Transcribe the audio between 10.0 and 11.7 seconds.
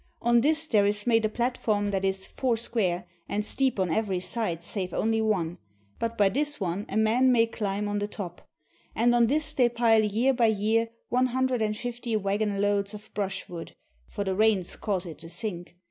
year by year one hundred